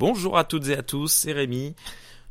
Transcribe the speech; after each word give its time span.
Bonjour 0.00 0.38
à 0.38 0.44
toutes 0.44 0.68
et 0.68 0.78
à 0.78 0.82
tous, 0.82 1.12
c'est 1.12 1.32
Rémi. 1.32 1.74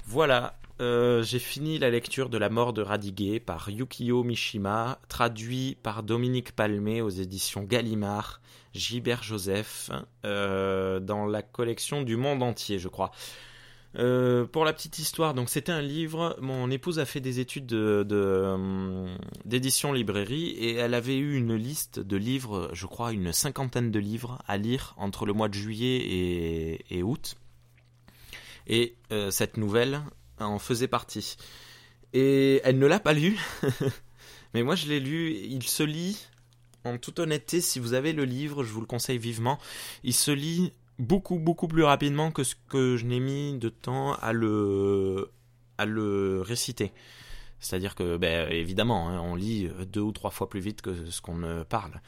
Voilà, 0.07 0.57
euh, 0.81 1.21
j'ai 1.21 1.37
fini 1.37 1.77
la 1.77 1.91
lecture 1.91 2.27
de 2.29 2.39
La 2.39 2.49
mort 2.49 2.73
de 2.73 2.81
Radiguet 2.81 3.39
par 3.39 3.69
Yukio 3.69 4.23
Mishima, 4.23 4.97
traduit 5.07 5.77
par 5.83 6.01
Dominique 6.01 6.55
Palmé 6.55 7.03
aux 7.03 7.09
éditions 7.09 7.61
Gallimard, 7.61 8.41
Gilbert 8.73 9.21
Joseph, 9.21 9.91
euh, 10.25 10.99
dans 10.99 11.27
la 11.27 11.43
collection 11.43 12.01
du 12.01 12.17
monde 12.17 12.41
entier, 12.41 12.79
je 12.79 12.87
crois. 12.87 13.11
Euh, 13.99 14.45
pour 14.45 14.65
la 14.65 14.73
petite 14.73 14.97
histoire, 14.97 15.35
donc 15.35 15.47
c'était 15.47 15.71
un 15.71 15.83
livre. 15.83 16.37
Mon 16.41 16.71
épouse 16.71 16.97
a 16.97 17.05
fait 17.05 17.21
des 17.21 17.39
études 17.39 17.67
d'édition 19.45 19.91
de, 19.91 19.95
librairie 19.95 20.49
et 20.57 20.73
elle 20.73 20.95
avait 20.95 21.17
eu 21.17 21.37
une 21.37 21.53
liste 21.53 21.99
de 21.99 22.17
livres, 22.17 22.71
je 22.73 22.87
crois 22.87 23.11
une 23.13 23.31
cinquantaine 23.31 23.91
de 23.91 23.99
livres 23.99 24.39
à 24.47 24.57
lire 24.57 24.95
entre 24.97 25.27
le 25.27 25.33
mois 25.33 25.49
de 25.49 25.53
juillet 25.53 25.97
et, 25.97 26.97
et 26.97 27.03
août. 27.03 27.37
Et 28.69 28.95
cette 29.31 29.57
nouvelle 29.57 30.01
en 30.39 30.59
faisait 30.59 30.87
partie. 30.87 31.35
Et 32.13 32.61
elle 32.63 32.79
ne 32.79 32.87
l'a 32.87 32.99
pas 32.99 33.13
lu, 33.13 33.37
mais 34.53 34.63
moi 34.63 34.75
je 34.75 34.87
l'ai 34.87 34.99
lu. 34.99 35.33
Il 35.33 35.63
se 35.63 35.83
lit, 35.83 36.27
en 36.83 36.97
toute 36.97 37.19
honnêteté, 37.19 37.61
si 37.61 37.79
vous 37.79 37.93
avez 37.93 38.13
le 38.13 38.25
livre, 38.25 38.63
je 38.63 38.71
vous 38.71 38.81
le 38.81 38.87
conseille 38.87 39.17
vivement. 39.17 39.59
Il 40.03 40.13
se 40.13 40.31
lit 40.31 40.73
beaucoup 40.97 41.39
beaucoup 41.39 41.67
plus 41.67 41.83
rapidement 41.83 42.31
que 42.31 42.43
ce 42.43 42.55
que 42.67 42.97
je 42.97 43.05
n'ai 43.05 43.19
mis 43.19 43.57
de 43.57 43.69
temps 43.69 44.13
à 44.15 44.33
le 44.33 45.31
à 45.77 45.85
le 45.85 46.41
réciter. 46.41 46.91
C'est-à-dire 47.59 47.93
que, 47.93 48.17
ben, 48.17 48.49
évidemment, 48.51 49.09
hein, 49.09 49.19
on 49.19 49.35
lit 49.35 49.69
deux 49.91 50.01
ou 50.01 50.11
trois 50.11 50.31
fois 50.31 50.49
plus 50.49 50.61
vite 50.61 50.81
que 50.81 51.05
ce 51.09 51.21
qu'on 51.21 51.65
parle, 51.67 52.01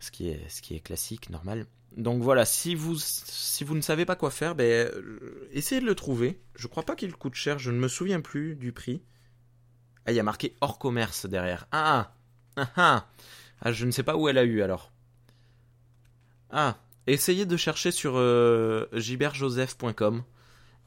ce 0.00 0.10
qui 0.10 0.28
est 0.28 0.48
ce 0.48 0.62
qui 0.62 0.74
est 0.74 0.80
classique, 0.80 1.30
normal. 1.30 1.66
Donc 1.96 2.22
voilà, 2.22 2.44
si 2.44 2.74
vous, 2.74 2.96
si 2.98 3.64
vous 3.64 3.74
ne 3.74 3.80
savez 3.80 4.04
pas 4.04 4.16
quoi 4.16 4.30
faire, 4.30 4.54
ben, 4.54 4.64
euh, 4.64 5.48
essayez 5.52 5.80
de 5.80 5.86
le 5.86 5.94
trouver. 5.94 6.40
Je 6.54 6.66
crois 6.66 6.82
pas 6.82 6.94
qu'il 6.94 7.14
coûte 7.14 7.34
cher, 7.34 7.58
je 7.58 7.70
ne 7.70 7.78
me 7.78 7.88
souviens 7.88 8.20
plus 8.20 8.54
du 8.54 8.72
prix. 8.72 9.02
Ah, 10.04 10.12
il 10.12 10.14
y 10.14 10.20
a 10.20 10.22
marqué 10.22 10.54
hors 10.60 10.78
commerce 10.78 11.26
derrière. 11.26 11.66
Ah, 11.72 12.14
ah, 12.56 12.68
ah, 12.76 13.08
ah. 13.62 13.72
je 13.72 13.86
ne 13.86 13.90
sais 13.90 14.02
pas 14.02 14.16
où 14.16 14.28
elle 14.28 14.38
a 14.38 14.44
eu 14.44 14.60
alors. 14.62 14.92
Ah, 16.50 16.78
essayez 17.06 17.46
de 17.46 17.56
chercher 17.56 17.90
sur 17.90 18.12
euh. 18.16 18.86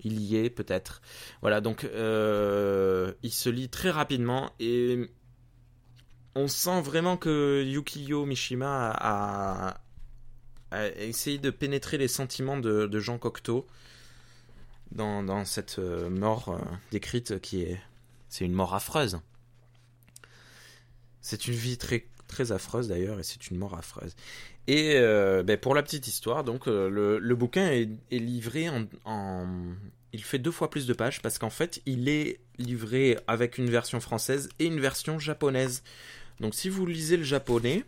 Il 0.02 0.22
y 0.22 0.38
est 0.38 0.50
peut-être. 0.50 1.02
Voilà, 1.42 1.60
donc 1.60 1.84
euh, 1.84 3.14
il 3.24 3.34
se 3.34 3.50
lit 3.50 3.70
très 3.70 3.90
rapidement 3.90 4.54
et 4.60 5.12
on 6.36 6.48
sent 6.48 6.82
vraiment 6.82 7.18
que 7.18 7.64
Yukiyo 7.66 8.26
Mishima 8.26 8.92
a, 8.98 9.82
à 10.72 10.88
essayer 10.88 11.38
de 11.38 11.50
pénétrer 11.50 11.98
les 11.98 12.08
sentiments 12.08 12.58
de, 12.58 13.00
Jean 13.00 13.18
Cocteau 13.18 13.66
dans, 14.92 15.46
cette 15.46 15.80
euh, 15.80 16.10
mort 16.10 16.50
euh, 16.50 16.58
décrite 16.92 17.40
qui 17.42 17.62
est 17.64 17.80
c'est 18.28 18.46
une 18.46 18.54
mort 18.54 18.76
affreuse. 18.76 19.20
C'est 21.22 21.48
une 21.48 21.56
vie 21.56 21.78
très 21.78 22.06
très 22.28 22.52
affreuse 22.52 22.88
d'ailleurs 22.88 23.20
et 23.20 23.24
c'est 23.24 23.50
une 23.50 23.58
mort 23.58 23.76
affreuse. 23.76 24.16
Et 24.68 24.94
euh, 24.98 25.42
ben, 25.42 25.58
pour 25.58 25.74
la 25.74 25.82
petite 25.82 26.08
histoire, 26.08 26.44
donc 26.44 26.68
le, 26.68 27.34
bouquin 27.34 27.72
est, 27.72 27.90
livré 28.12 28.70
en, 29.06 29.48
il 30.14 30.24
fait 30.24 30.40
deux 30.40 30.52
fois 30.52 30.70
plus 30.70 30.86
de 30.86 30.94
pages 30.94 31.22
parce 31.22 31.40
qu'en 31.40 31.50
fait 31.50 31.82
il 31.86 32.08
est 32.08 32.40
livré 32.58 33.18
avec 33.28 33.58
une 33.58 33.70
version 33.70 34.00
française 34.00 34.50
et 34.60 34.66
une 34.66 34.80
version 34.80 35.18
japonaise. 35.18 35.84
Donc 36.40 36.54
si 36.56 36.70
vous 36.70 36.86
lisez 36.86 37.18
le 37.18 37.24
japonais, 37.24 37.84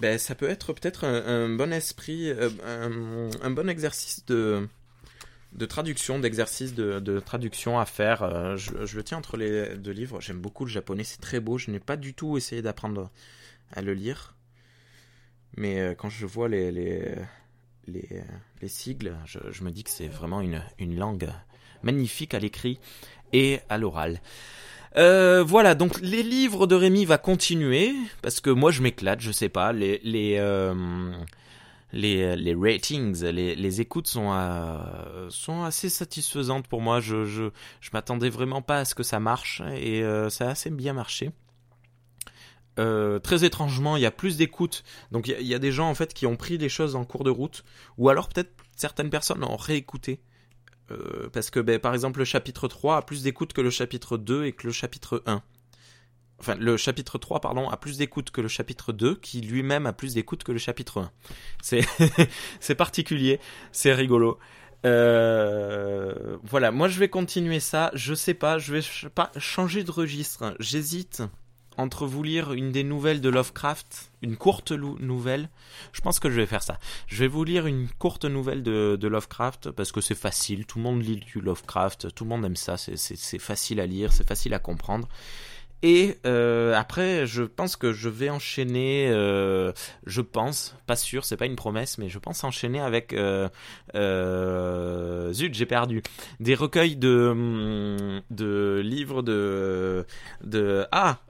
ben, 0.00 0.18
ça 0.18 0.34
peut 0.34 0.48
être 0.48 0.72
peut-être 0.72 1.04
un, 1.04 1.54
bon 1.54 1.72
esprit, 1.72 2.30
euh, 2.30 3.30
un, 3.42 3.50
bon 3.50 3.68
exercice 3.68 4.24
de, 4.24 4.66
de 5.52 5.66
traduction, 5.66 6.18
d'exercice 6.18 6.74
de, 6.74 7.20
traduction 7.20 7.78
à 7.78 7.84
faire. 7.84 8.22
Euh, 8.22 8.56
je, 8.56 8.96
le 8.96 9.04
tiens 9.04 9.18
entre 9.18 9.36
les 9.36 9.76
deux 9.76 9.90
livres. 9.90 10.20
J'aime 10.20 10.40
beaucoup 10.40 10.64
le 10.64 10.70
japonais, 10.70 11.04
c'est 11.04 11.20
très 11.20 11.38
beau. 11.38 11.58
Je 11.58 11.70
n'ai 11.70 11.80
pas 11.80 11.96
du 11.96 12.14
tout 12.14 12.38
essayé 12.38 12.62
d'apprendre 12.62 13.10
à 13.72 13.82
le 13.82 13.92
lire. 13.92 14.36
Mais 15.56 15.80
euh, 15.80 15.94
quand 15.94 16.08
je 16.08 16.24
vois 16.24 16.48
les, 16.48 16.72
les, 16.72 17.14
les, 17.86 18.68
sigles, 18.68 19.14
je, 19.26 19.38
je, 19.50 19.64
me 19.64 19.70
dis 19.70 19.84
que 19.84 19.90
c'est 19.90 20.08
vraiment 20.08 20.40
une, 20.40 20.62
une 20.78 20.96
langue 20.96 21.28
magnifique 21.82 22.32
à 22.32 22.38
l'écrit 22.38 22.80
et 23.34 23.60
à 23.68 23.76
l'oral. 23.76 24.22
Euh, 24.96 25.44
voilà, 25.44 25.74
donc 25.74 26.00
les 26.00 26.22
livres 26.22 26.66
de 26.66 26.74
Rémi 26.74 27.04
va 27.04 27.18
continuer 27.18 27.94
parce 28.22 28.40
que 28.40 28.50
moi 28.50 28.72
je 28.72 28.82
m'éclate, 28.82 29.20
je 29.20 29.30
sais 29.30 29.48
pas, 29.48 29.72
les 29.72 30.00
euh, 30.38 31.12
ratings, 31.92 33.24
les, 33.24 33.80
écoutes 33.80 34.08
sont 34.08 34.32
euh, 34.32 35.28
sont 35.30 35.62
assez 35.62 35.88
satisfaisantes 35.88 36.66
pour 36.66 36.80
moi. 36.80 37.00
Je 37.00 37.24
je 37.24 37.90
m'attendais 37.92 38.30
vraiment 38.30 38.62
pas 38.62 38.78
à 38.78 38.84
ce 38.84 38.94
que 38.96 39.04
ça 39.04 39.20
marche 39.20 39.62
et 39.76 40.02
ça 40.28 40.48
a 40.48 40.50
assez 40.50 40.70
bien 40.70 40.92
marché. 40.92 41.30
très 42.76 43.44
étrangement, 43.44 43.96
il 43.96 44.02
y 44.02 44.06
a 44.06 44.10
plus 44.10 44.36
d'écoutes. 44.36 44.82
Donc 45.12 45.28
il 45.28 45.40
y, 45.40 45.50
y, 45.50 45.54
a 45.54 45.60
des 45.60 45.72
gens 45.72 45.88
en 45.88 45.94
fait 45.94 46.14
qui 46.14 46.26
ont 46.26 46.36
pris 46.36 46.58
des 46.58 46.68
choses 46.68 46.96
en 46.96 47.04
cours 47.04 47.24
de 47.24 47.30
route, 47.30 47.64
ou 47.96 48.08
alors 48.08 48.28
peut-être 48.28 48.52
certaines 48.76 49.10
personnes 49.10 49.44
ont 49.44 49.56
réécouté 49.56 50.20
euh, 50.90 51.28
parce 51.32 51.50
que 51.50 51.60
ben, 51.60 51.78
par 51.78 51.94
exemple 51.94 52.18
le 52.18 52.24
chapitre 52.24 52.68
3 52.68 52.96
a 52.98 53.02
plus 53.02 53.22
d'écoute 53.22 53.52
que 53.52 53.60
le 53.60 53.70
chapitre 53.70 54.16
2 54.16 54.44
et 54.44 54.52
que 54.52 54.66
le 54.66 54.72
chapitre 54.72 55.22
1. 55.26 55.42
Enfin, 56.38 56.54
le 56.54 56.78
chapitre 56.78 57.18
3, 57.18 57.40
pardon, 57.42 57.68
a 57.68 57.76
plus 57.76 57.98
d'écoute 57.98 58.30
que 58.30 58.40
le 58.40 58.48
chapitre 58.48 58.94
2, 58.94 59.16
qui 59.16 59.42
lui-même 59.42 59.84
a 59.84 59.92
plus 59.92 60.14
d'écoute 60.14 60.42
que 60.42 60.52
le 60.52 60.58
chapitre 60.58 60.98
1. 60.98 61.12
C'est, 61.62 61.82
c'est 62.60 62.74
particulier, 62.74 63.40
c'est 63.72 63.92
rigolo. 63.92 64.38
Euh, 64.86 66.38
voilà, 66.42 66.70
moi 66.70 66.88
je 66.88 66.98
vais 66.98 67.08
continuer 67.08 67.60
ça. 67.60 67.90
Je 67.94 68.14
sais 68.14 68.32
pas, 68.34 68.58
je 68.58 68.72
vais 68.72 69.10
pas 69.14 69.30
changer 69.36 69.84
de 69.84 69.90
registre. 69.90 70.56
J'hésite 70.58 71.22
entre 71.80 72.06
vous 72.06 72.22
lire 72.22 72.52
une 72.52 72.72
des 72.72 72.84
nouvelles 72.84 73.20
de 73.20 73.28
Lovecraft, 73.28 74.12
une 74.22 74.36
courte 74.36 74.72
nouvelle, 74.72 75.48
je 75.92 76.00
pense 76.00 76.20
que 76.20 76.30
je 76.30 76.36
vais 76.36 76.46
faire 76.46 76.62
ça. 76.62 76.78
Je 77.06 77.16
vais 77.16 77.26
vous 77.26 77.42
lire 77.42 77.66
une 77.66 77.88
courte 77.98 78.26
nouvelle 78.26 78.62
de, 78.62 79.08
Lovecraft 79.08 79.70
parce 79.70 79.90
que 79.90 80.00
c'est 80.00 80.14
facile, 80.14 80.66
tout 80.66 80.78
le 80.78 80.84
monde 80.84 81.02
lit 81.02 81.16
du 81.16 81.40
Lovecraft, 81.40 82.14
tout 82.14 82.24
le 82.24 82.30
monde 82.30 82.44
aime 82.44 82.56
ça, 82.56 82.76
c'est 82.76 83.38
facile 83.38 83.80
à 83.80 83.86
lire, 83.86 84.12
c'est 84.12 84.26
facile 84.26 84.54
à 84.54 84.58
comprendre. 84.58 85.08
Et 85.82 86.18
euh, 86.26 86.74
après, 86.74 87.26
je 87.26 87.42
pense 87.42 87.76
que 87.76 87.92
je 87.92 88.08
vais 88.08 88.28
enchaîner. 88.28 89.08
Euh, 89.10 89.72
je 90.04 90.20
pense, 90.20 90.76
pas 90.86 90.96
sûr, 90.96 91.24
c'est 91.24 91.38
pas 91.38 91.46
une 91.46 91.56
promesse, 91.56 91.96
mais 91.96 92.08
je 92.08 92.18
pense 92.18 92.44
enchaîner 92.44 92.80
avec. 92.80 93.14
Euh, 93.14 93.48
zut, 95.32 95.54
j'ai 95.54 95.66
perdu. 95.66 96.02
Des 96.38 96.54
recueils 96.54 96.96
de 96.96 98.20
de 98.30 98.82
livres 98.84 99.22
de 99.22 100.04
de 100.44 100.86
ah 100.92 101.20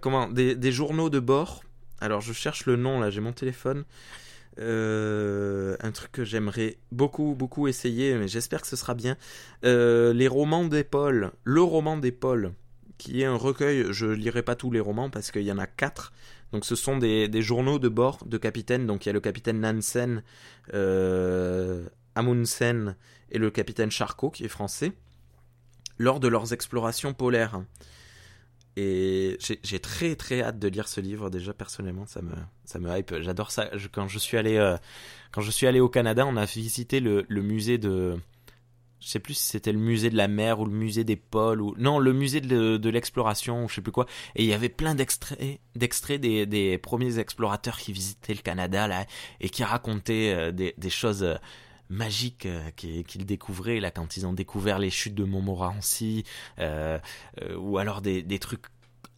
comment 0.00 0.28
des, 0.28 0.56
des 0.56 0.72
journaux 0.72 1.10
de 1.10 1.20
bord. 1.20 1.62
Alors 2.00 2.20
je 2.20 2.32
cherche 2.32 2.66
le 2.66 2.74
nom 2.74 2.98
là, 2.98 3.10
j'ai 3.10 3.20
mon 3.20 3.32
téléphone. 3.32 3.84
un 4.58 5.92
truc 5.92 6.10
que 6.10 6.24
j'aimerais 6.24 6.78
beaucoup 6.90 7.36
beaucoup 7.38 7.68
essayer, 7.68 8.14
mais 8.14 8.26
j'espère 8.26 8.62
que 8.62 8.66
ce 8.66 8.74
sera 8.74 8.94
bien. 8.94 9.16
les 9.62 10.28
romans 10.28 10.64
d'épaule, 10.64 11.30
le 11.44 11.62
roman 11.62 11.96
d'épaule 11.96 12.52
qui 13.02 13.22
est 13.22 13.24
un 13.24 13.34
recueil, 13.34 13.86
je 13.90 14.06
lirai 14.06 14.42
pas 14.42 14.54
tous 14.54 14.70
les 14.70 14.78
romans 14.78 15.10
parce 15.10 15.32
qu'il 15.32 15.42
y 15.42 15.50
en 15.50 15.58
a 15.58 15.66
quatre. 15.66 16.12
Donc 16.52 16.64
ce 16.64 16.76
sont 16.76 16.98
des, 16.98 17.42
journaux 17.42 17.80
de 17.80 17.88
bord 17.88 18.24
de 18.24 18.38
capitaines. 18.38 18.86
Donc 18.86 19.04
il 19.04 19.08
y 19.08 19.10
a 19.10 19.12
le 19.12 19.20
capitaine 19.20 19.60
Nansen, 19.60 20.22
euh, 20.72 21.88
Amundsen 22.14 22.94
et 23.32 23.38
le 23.38 23.50
capitaine 23.50 23.90
Charcot 23.90 24.30
qui 24.30 24.44
est 24.44 24.48
français 24.48 24.92
lors 25.98 26.20
de 26.20 26.28
leurs 26.28 26.52
explorations 26.52 27.12
polaires. 27.12 27.62
Et 28.76 29.36
j'ai 29.40 29.80
très 29.80 30.14
très 30.14 30.40
hâte 30.40 30.58
de 30.58 30.68
lire 30.68 30.88
ce 30.88 31.00
livre 31.00 31.28
déjà 31.28 31.52
personnellement, 31.52 32.06
ça 32.06 32.22
me 32.22 32.32
ça 32.64 32.78
me 32.78 32.96
hype. 32.96 33.20
J'adore 33.20 33.50
ça. 33.50 33.68
quand 33.90 34.06
je 34.06 34.18
suis 34.18 34.36
allé 34.36 34.56
euh, 34.56 34.76
quand 35.32 35.40
je 35.40 35.50
suis 35.50 35.66
allé 35.66 35.80
au 35.80 35.88
Canada, 35.88 36.24
on 36.24 36.36
a 36.36 36.44
visité 36.44 37.00
le 37.00 37.24
musée 37.28 37.78
de 37.78 38.16
je 39.02 39.08
sais 39.08 39.18
plus 39.18 39.34
si 39.34 39.44
c'était 39.44 39.72
le 39.72 39.78
musée 39.78 40.10
de 40.10 40.16
la 40.16 40.28
mer 40.28 40.60
ou 40.60 40.64
le 40.64 40.72
musée 40.72 41.04
des 41.04 41.16
pôles 41.16 41.60
ou 41.60 41.74
non 41.76 41.98
le 41.98 42.12
musée 42.12 42.40
de, 42.40 42.88
l'exploration 42.88 43.66
je 43.68 43.74
sais 43.76 43.80
plus 43.80 43.92
quoi. 43.92 44.06
Et 44.36 44.44
il 44.44 44.48
y 44.48 44.54
avait 44.54 44.68
plein 44.68 44.94
d'extraits 44.94 45.60
d'extraits 45.74 46.20
des, 46.20 46.78
premiers 46.78 47.18
explorateurs 47.18 47.78
qui 47.78 47.92
visitaient 47.92 48.34
le 48.34 48.42
Canada 48.42 48.86
là 48.86 49.06
et 49.40 49.48
qui 49.48 49.64
racontaient 49.64 50.32
euh, 50.34 50.52
des, 50.52 50.90
choses 50.90 51.24
euh, 51.24 51.34
magiques 51.88 52.46
euh, 52.46 52.70
qu'ils 52.72 53.26
découvraient 53.26 53.80
là 53.80 53.90
quand 53.90 54.16
ils 54.16 54.26
ont 54.26 54.32
découvert 54.32 54.78
les 54.78 54.90
chutes 54.90 55.14
de 55.14 55.24
Montmorency 55.24 56.24
ou 56.58 57.78
alors 57.78 58.02
des, 58.02 58.22
des 58.22 58.38
trucs 58.38 58.66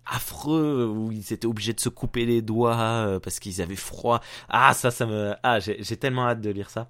affreux 0.07 0.87
où 0.87 1.13
ils 1.13 1.33
étaient 1.33 1.47
obligés 1.47 1.73
de 1.73 1.81
se 1.81 1.89
couper 1.89 2.27
les 2.27 2.43
doigts 2.43 3.19
parce 3.23 3.39
qu'ils 3.39 3.61
avaient 3.61 3.77
froid. 3.77 4.21
Ah 4.49 4.73
ça 4.73 4.91
ça 4.91 5.07
me 5.07 5.35
ah 5.43 5.61
j'ai 5.61 5.97
tellement 5.97 6.27
hâte 6.27 6.41
de 6.41 6.51
lire 6.51 6.71
ça 6.71 6.89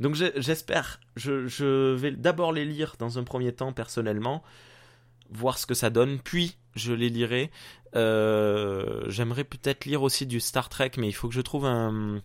donc 0.00 0.14
j'espère, 0.14 1.00
je, 1.16 1.94
vais 1.94 2.12
d'abord 2.12 2.52
les 2.52 2.64
lire 2.64 2.94
dans 2.98 3.18
un 3.18 3.24
premier 3.24 3.52
temps 3.52 3.72
personnellement, 3.72 4.42
voir 5.30 5.58
ce 5.58 5.66
que 5.66 5.74
ça 5.74 5.90
donne, 5.90 6.20
puis 6.20 6.56
je 6.76 6.92
les 6.92 7.08
lirai. 7.08 7.50
Euh, 7.96 9.04
j'aimerais 9.08 9.44
peut-être 9.44 9.86
lire 9.86 10.02
aussi 10.02 10.26
du 10.26 10.40
Star 10.40 10.68
Trek, 10.68 10.92
mais 10.98 11.08
il 11.08 11.12
faut 11.12 11.28
que 11.28 11.34
je 11.34 11.40
trouve 11.40 11.66
un, 11.66 12.22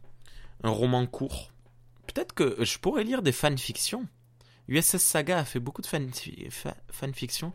roman 0.64 1.06
court. 1.08 1.52
Peut-être 2.08 2.34
que 2.34 2.64
je 2.64 2.78
pourrais 2.78 3.04
lire 3.04 3.22
des 3.24 3.32
fanfictions. 3.32 4.06
USS 4.68 4.98
Saga 4.98 5.40
a 5.40 5.46
fait 5.46 5.60
beaucoup 5.60 5.82
de 5.82 5.88
fan 5.88 6.10
fanfiction. 6.90 7.54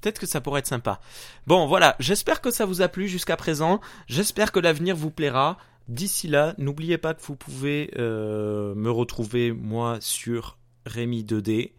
Peut-être 0.00 0.18
que 0.18 0.26
ça 0.26 0.40
pourrait 0.40 0.60
être 0.60 0.66
sympa. 0.66 1.00
Bon, 1.46 1.66
voilà, 1.66 1.96
j'espère 2.00 2.40
que 2.40 2.50
ça 2.50 2.64
vous 2.64 2.82
a 2.82 2.88
plu 2.88 3.06
jusqu'à 3.06 3.36
présent. 3.36 3.80
J'espère 4.08 4.50
que 4.50 4.58
l'avenir 4.58 4.96
vous 4.96 5.10
plaira. 5.10 5.58
D'ici 5.90 6.28
là, 6.28 6.54
n'oubliez 6.56 6.98
pas 6.98 7.14
que 7.14 7.22
vous 7.22 7.34
pouvez 7.34 7.90
euh, 7.98 8.76
me 8.76 8.92
retrouver 8.92 9.50
moi 9.50 9.98
sur 10.00 10.56
Rémi 10.86 11.24
2D, 11.24 11.72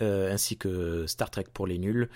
euh, 0.00 0.32
ainsi 0.32 0.56
que 0.56 1.04
Star 1.08 1.32
Trek 1.32 1.46
pour 1.52 1.66
les 1.66 1.76
nuls. 1.78 2.08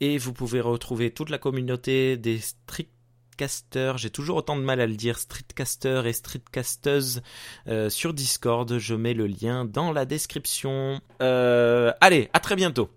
Et 0.00 0.18
vous 0.18 0.32
pouvez 0.32 0.60
retrouver 0.60 1.12
toute 1.12 1.30
la 1.30 1.38
communauté 1.38 2.16
des 2.16 2.40
streetcasters, 2.40 3.98
j'ai 3.98 4.10
toujours 4.10 4.38
autant 4.38 4.56
de 4.56 4.62
mal 4.62 4.80
à 4.80 4.86
le 4.88 4.96
dire, 4.96 5.20
streetcasters 5.20 6.06
et 6.06 6.12
streetcasteuses 6.12 7.22
euh, 7.68 7.88
sur 7.88 8.12
Discord. 8.12 8.76
Je 8.76 8.94
mets 8.96 9.14
le 9.14 9.28
lien 9.28 9.64
dans 9.64 9.92
la 9.92 10.06
description. 10.06 11.00
allez, 11.20 12.30
à 12.32 12.40
très 12.40 12.56
bientôt. 12.56 12.90